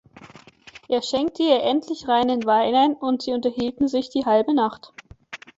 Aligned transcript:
Er 0.89 1.03
schenkte 1.03 1.43
ihr 1.43 1.61
endlich 1.61 2.07
reinen 2.07 2.43
Wein 2.47 2.73
ein 2.73 2.93
und 2.95 3.21
sie 3.21 3.33
unterhielten 3.33 3.87
sich 3.87 4.09
die 4.09 4.25
halbe 4.25 4.55
Nacht. 4.55 4.93